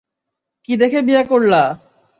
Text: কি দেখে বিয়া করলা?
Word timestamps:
কি 0.69 0.73
দেখে 0.77 0.99
বিয়া 1.01 1.23
করলা? 1.23 1.61